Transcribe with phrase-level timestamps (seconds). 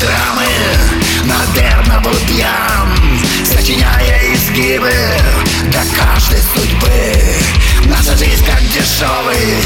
[0.00, 0.46] драмы
[1.24, 2.88] Наверное, был пьян
[3.44, 4.92] Сочиняя изгибы
[5.70, 7.24] Для каждой судьбы.
[7.86, 9.56] Наша жизнь как дешевый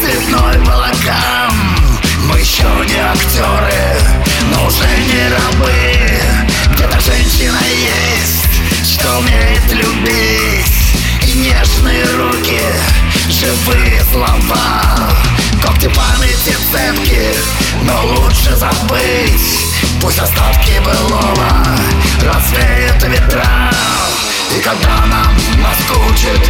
[0.00, 1.52] Цветной балаган
[2.24, 4.00] Мы еще не актеры
[4.52, 6.20] Но уже не рабы.
[6.74, 10.66] Где-то женщина есть Что умеет любить.
[11.26, 12.60] И нежные руки
[13.28, 15.10] Живые слова.
[15.62, 17.34] Когти памяти цепки
[17.82, 19.67] Но лучше забыть
[20.00, 21.48] Пусть остатки былого
[22.22, 23.70] Развеют ветра.
[24.56, 26.40] И когда нам наскучит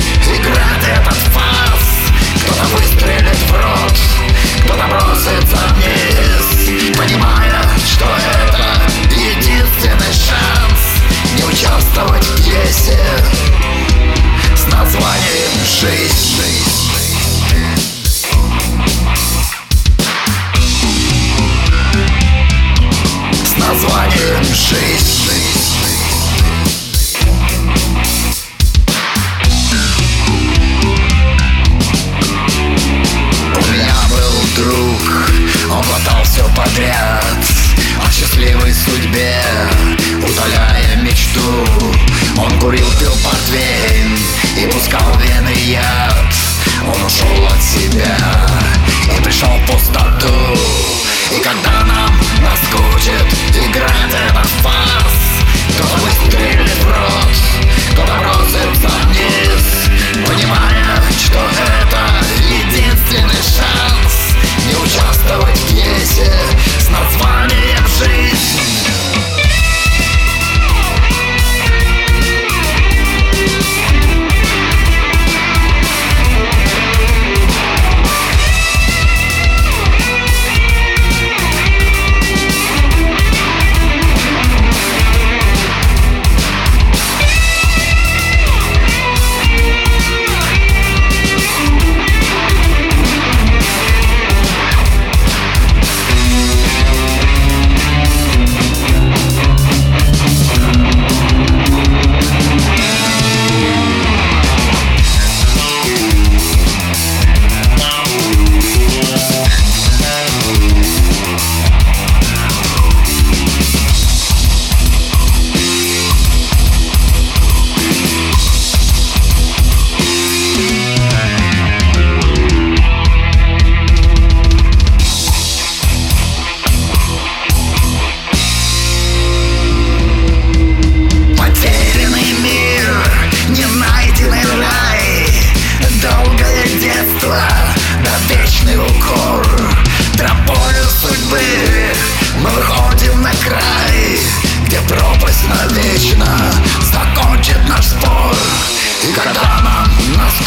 [34.58, 35.30] друг,
[35.70, 37.36] он глотал все подряд
[38.04, 39.40] О счастливой судьбе,
[40.18, 41.64] утоляя мечту.
[42.36, 43.07] Он курил, пил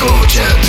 [0.01, 0.60] scorcher